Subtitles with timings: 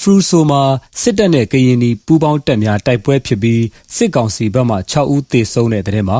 [0.00, 0.62] ဖရူဆိုမှာ
[1.00, 3.62] စစ်တပ်နဲ့ကရင်နီပူးပေါင်းတပ်များတိုက်ပွဲဖြစ်ပြီး
[3.96, 6.18] စစ်ကောင်စီဘက်မှ6ဦးသေဆုံးတဲ့တဲ့ထဲမှာ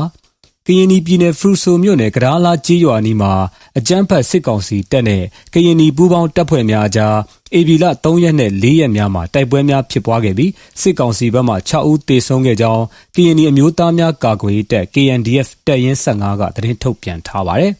[0.67, 3.33] ကရင်နီပြည်နယ်ဖရူဆိုမြို့နယ်ကဒါလာကြီးရွာနီမှာ
[3.77, 7.17] အကြမ်းဖက်စစ်ကောင်စီတပ်နဲ့ကရင်နီပူးပေါင်းတပ်ဖွဲ့များအကြား
[7.53, 12.83] အေဗီလ3ရက်နဲ့4ရက်များမှာတိုက်ပွဲများဖြစ်ပွားခဲ့ပြီးစစ်ကောင်စီဘက်မှ6ဦးသေဆုံးခဲ့ကြောင်း
[13.15, 17.73] ကရင်နီအမျိုးသားများကာကွယ်ရေးတပ် KNDF တပ်ရင်း15ကသတင်းထုတ်ပြန်ထားပါတယ်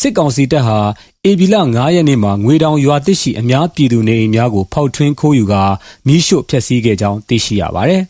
[0.00, 0.78] စစ်ကောင်စီတပ်ဟာ
[1.24, 5.62] အေဗီလ9ရက်နေ့မှာငွေတောင်ရွာသစ်ရှိအများပြည်သူနေအိမ်များကိုဖောက်ထွင်းခိုးယူကာ
[6.06, 8.02] မီးရှို့ဖျက်ဆီးခဲ့ကြောင်းသိရှိရပါတယ်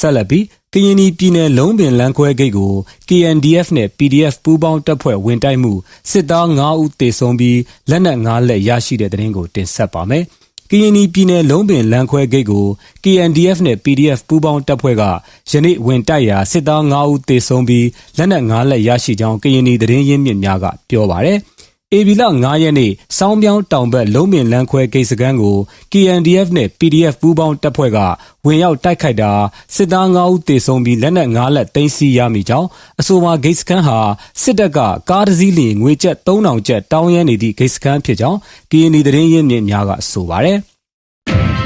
[0.00, 2.72] ဆက်လက်ပြီးကရင်ပြည်နယ်လုံးပင်လမ်းခွဲဂိတ်ကို
[3.08, 5.72] KNDF နဲ့ PDF ပူးပေါင်းတပ်ဖွဲ့ဝင်တိုက်မှု
[6.10, 7.58] စစ်သား9ဦးသေဆုံးပြီး
[7.90, 10.26] လက်နက်9လက်ရရှိတဲ့တဲ့ရင်ကိုတင်ဆက်ပါမယ်။
[10.70, 12.66] ကရင်ပြည်နယ်လုံးပင်လမ်းခွဲဂိတ်ကို
[13.04, 15.02] KNDF နဲ့ PDF ပူးပေါင်းတပ်ဖွဲ့က
[15.50, 17.86] ယနေ့ဝင်တိုက်ရာစစ်သား9ဦးသေဆုံးပြီး
[18.16, 21.38] လက်နက်9လက်ရရှိကြောင်းကရင်သတင်းရင်းမြစ်များကပြောပါရယ်။
[21.94, 25.56] ဧပြီလ9ရက်နေ့စောင်းပြောင်းတောင်ဘက်လုံးပင်လန်းခွဲဂိတ်စခန်းကို
[25.92, 27.98] KNDF နဲ့ PDF ပူးပေါင်းတပ်ဖွဲ့က
[28.46, 29.32] ဝင်ရောက်တိုက်ခိုက်တာ
[29.74, 32.68] စစ်သား9ဦးသေဆုံးပြီးလက်နက်9လက်သိမ်းဆည်းရမိကြောင်း
[33.00, 33.98] အဆိုပါဂိတ်စခန်းဟာ
[34.42, 34.78] စစ်တပ်က
[35.10, 38.38] ကားတစ်စီးလျင်ငွေကျပ်3000ကျပ်တောင်းရမ်းနေသည့်ဂိတ်စခန်းဖြစ်ကြောင်း
[38.70, 40.58] KND သတင်းရင်းမြစ်များကဆိုပါတယ်။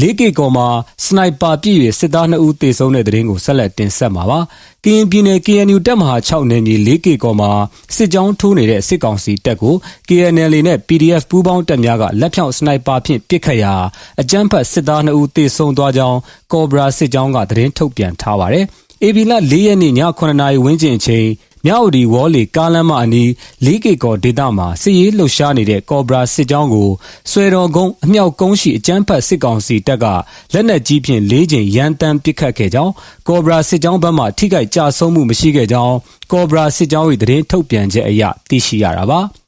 [0.00, 0.68] လေးကေကော်မှာ
[1.04, 4.40] စနိုက်ပါပြည့်၍စစ်သား2ဦးသေဆုံးတဲ့တဲ့ရင်ကိုဆက်လက်တင်ဆက်မှာပါ။
[4.84, 7.50] ကရင်ပြည်နယ် KNU တပ်မဟာ6နယ်မြေလေးကေကော်မှာ
[7.96, 9.74] စစ်ကြောင်းထိုးနေတဲ့စစ်ကောင်စီတပ်ကို
[10.08, 13.74] KNL နဲ့ PDF ပူးပေါင်းတပ်များကလက်ဖြောင့်စနိုက်ပါဖြင့်ပစ်ခတ်ရာ
[14.20, 16.18] အကြမ်းဖက်စစ်သား2ဦးသေဆုံးသွားကြောင်း
[16.52, 18.64] ကော်ဘရာစစ်ကြောင်းကသတင်းထုတ်ပြန်ထားပါတယ်။
[19.02, 21.26] AB လ4ရက်နေ့ည9:00နာရီဝန်းကျင်အချိန်
[21.66, 23.30] မြောက်ဒီဝေါ်လီကားလမ်းမအနီး
[23.64, 26.90] လေးကေကော်ဒေသမှာစစ်ရေးလှုပ်ရှားနေတဲ့ကော်ဘရာစစ်ကြောင်းကို
[27.30, 30.06] ဆွဲတော်ကုန်းအမြောက်ကုန်းရှိအကြမ်းဖက်စစ်ကောင်စီတပ်က
[30.52, 32.92] လက်နက်ကြီးဖြင့်၄ချိန်ရန်တမ်းပစ်ခတ်ခဲ့ကြောင်း
[33.28, 35.96] ကော်ဘရာစစ်ကြောင်းဘက်မှထိခိုက်ကြဆုံးမှုမရှိခဲ့ကြောင်း
[36.32, 39.20] ကော်ဘရာစစ်ကြောင်း၏သတင်းထုတ်ပြန်ချက်အရသိရှိရတာပါ။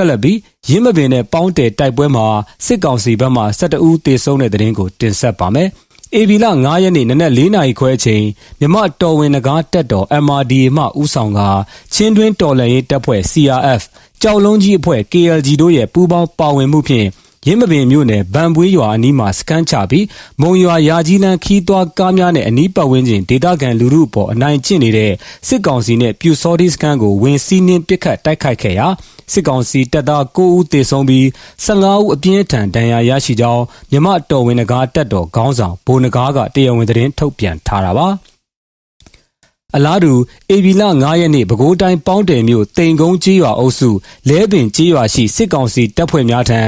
[0.00, 0.38] ဆက်လက်ပြီး
[0.68, 2.26] ရင်းမပင်နဲ့ပေါင်းတယ်တိုက်ပွဲမှာ
[2.66, 5.68] စစ်ကောင်စီဘက်မှ12ဦးသေဆုံးတဲ့တဲ့ရင်ကိုတင်ဆက်ပါမယ်။
[6.14, 8.24] AB လ9ရက်နေ့နနက်4နာရီခွဲအချိန်
[8.60, 11.40] မြမတော်ဝင်နဂါတက်တော် MRDA မှဥဆောင်က
[11.94, 13.82] ချင်းတွင်းတော်လှန်ရေးတပ်ဖွဲ့ CRF
[14.22, 17.06] ကြောက်လုံးကြီးအဖွဲ့ KLG တို့ရဲ့ပူးပေါင်းပါဝင်မှုဖြင့်
[17.46, 20.06] ရင်းမပင်မြို့နယ်ဗန်ပွေးရွာအနီးမှာစခန်းချပြီး
[20.40, 25.12] မုံရွာရာကြီးလန်းခီးသွွားကားများနဲ့အနီးပတ်ဝန်းကျင်ဒေသခံလူထုအပေါ်အနိုင်ကျင့်နေတဲ့
[25.48, 28.86] စစ်ကောင်စီနဲ့ပြူစောတိစခန်းကိုဝင်စီးနှင်းပစ်ခတ်တိုက်ခိုက်ခဲ့ရာ
[29.32, 31.24] စစ်ကောင်စီတပ်သား9ဦးသေဆုံးပြီး
[31.66, 38.08] 15ဦးအပြင်းထန်ဒဏ်ရာရရှိကြောင်းမြမတော်ဝင်နဂါတက်တော်ခေါင်းဆောင်ဘိုးနဂါကတရားဝင်သတင်းထုတ်ပြန်ထားတာပါ
[39.76, 40.12] အလားတူ
[40.50, 43.90] အေဗီလ9ရက်နေ့ပဲခူးတိုင်းပေါင်းတယ်မြို့တိန်ကုန်းကြီးရွာအုပ်စု
[44.28, 46.60] လဲပင်ကြီးရွာရှိစစ်ကောင်စီတပ်ဖွဲ့များထံ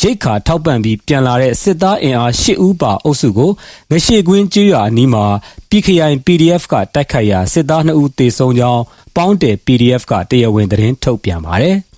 [0.00, 3.50] ရိတ်ခါထောက်ပံ့ပြီးပြန်လာတဲ့စစ်သားအင်အား10ဦးပါအုပ်စုကို
[3.90, 5.24] ငရှိကွင်းကြီးရွာအနီးမှာ
[5.70, 8.82] PKI PDF ကတိုက်ခိုက်ရာစစ်သား2ဦးသေဆုံးကြောင်း
[9.16, 11.76] ပေါင်းတယ် PDF ကတရားဝင်သတင်းထုတ်ပြန်ပါတယ်။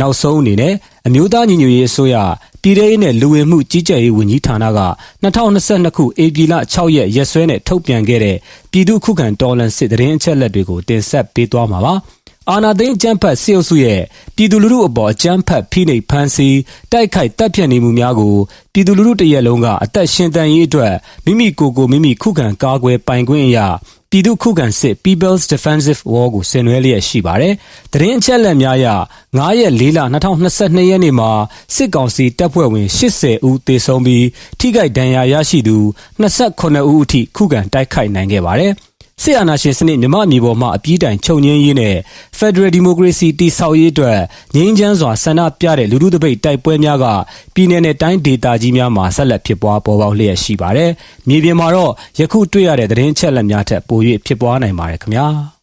[0.00, 0.74] နောက်ဆုံးအနေနဲ့
[1.06, 2.16] အမျိုးသားညီညွတ်ရေးအစိုးရ
[2.64, 4.80] ပြည်ထောင်စုနဲ့လူဝင်မှုကြီးကြပ်ရေးဝန်ကြီးဌာနက
[5.24, 8.36] 2022ခုဧပြီလ6ရက်ရက်စွဲနဲ့ထုတ်ပြန်ခဲ့တဲ့
[8.70, 11.94] ပြည်သူ့ခုခံတော်လှန်စစ်တရင်အချက်လက်တွေကိုတင်ဆက်ပေးသွားမှာပါ။
[12.50, 14.00] အာနာသိန်းအကြမ်းဖက်စစ်အုပ်စုရဲ့
[14.36, 16.58] ပြည်သူလူထုအပေါ်အကြမ်းဖက်ဖိနှိပ်ဖမ်းဆီး
[16.92, 18.34] တိုက်ခိုက်တပ်ဖြတ်နေမှုများကို
[18.72, 20.94] ပြည်သူလူထုတရက်လုံးကအသက်ရှင်တန်ရေးအတွက်
[21.24, 23.66] မိမိကိုယ်ကိုမိမိခုခံကာကွယ်ပိုင်ခွင့်အရာ
[24.14, 27.54] ပြည်သူ့ခုခံစစ် People's Defensive War ကိုဆင်နွှဲလျက်ရှိပါတယ်။
[27.92, 28.86] သတင်းအချက်အလက်များအရ
[29.28, 31.30] 9ရက်4လ2022ရက်နေ့မှာ
[31.74, 34.26] စစ်ကောင်စီတပ်ဖွဲ့ဝင်80ဦးသေဆုံးပြီး
[34.58, 35.76] ထိခိုက်ဒဏ်ရာရရှိသူ
[36.22, 38.72] 29ဦးအထိခုခံတိုက်ခိုက်နိုင်ခဲ့ပါတယ်။
[39.22, 41.96] စစ်အာဏာရှင်စနစ်မြမအမျိုးပေါ်မှအပြည့်တိုင်ချုပ်ငင်းရေးနဲ့
[42.38, 44.18] Federal Democracy တည်ဆောက်ရေးအတွက်
[44.54, 47.06] ငြိမ်းချမ်းစွာဆန္ဒပြတဲ့လူထုတပိတ်တိုက်ပွဲများက
[47.54, 50.90] ပြည်내နဲ့တိုင်းဒေသကြီးများမှာဆက်လက်ဖြစ်ပွားပေါ်ပေါက်လျက်ရှိပါတယ်။
[51.28, 55.28] မြေပြင်မှာတော့ယခုတွေ့ရတဲ့သတင်းချက်လက်များထက်ပို၍ဖြစ်ပွားနိုင်ပါတယ်ခင်ဗျာ။